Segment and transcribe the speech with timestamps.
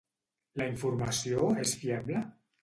[0.61, 2.25] La informació és fiable?